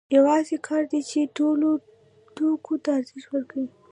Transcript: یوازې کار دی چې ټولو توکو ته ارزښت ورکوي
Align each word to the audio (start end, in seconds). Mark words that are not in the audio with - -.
یوازې 0.17 0.57
کار 0.67 0.83
دی 0.91 1.01
چې 1.09 1.19
ټولو 1.37 1.69
توکو 2.35 2.73
ته 2.83 2.89
ارزښت 2.99 3.25
ورکوي 3.31 3.69